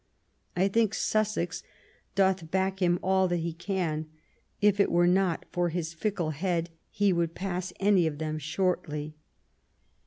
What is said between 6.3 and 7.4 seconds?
head he would